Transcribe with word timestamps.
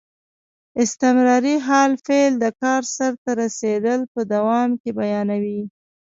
استمراري 0.83 1.55
حال 1.67 1.91
فعل 2.05 2.33
د 2.39 2.45
کار 2.61 2.81
سرته 2.95 3.29
رسېدل 3.41 3.99
په 4.13 4.21
دوام 4.33 4.69
کې 4.81 4.89
بیانیوي. 4.99 5.61